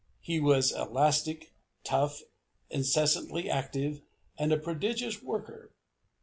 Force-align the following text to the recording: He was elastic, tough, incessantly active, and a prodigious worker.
He 0.19 0.39
was 0.39 0.71
elastic, 0.71 1.53
tough, 1.83 2.23
incessantly 2.71 3.51
active, 3.51 4.01
and 4.35 4.51
a 4.51 4.57
prodigious 4.57 5.21
worker. 5.21 5.75